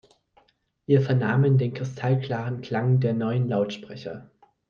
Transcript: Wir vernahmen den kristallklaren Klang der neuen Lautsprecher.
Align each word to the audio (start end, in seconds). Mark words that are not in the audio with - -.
Wir 0.87 1.03
vernahmen 1.03 1.59
den 1.59 1.75
kristallklaren 1.75 2.61
Klang 2.61 2.99
der 3.01 3.13
neuen 3.13 3.47
Lautsprecher. 3.47 4.31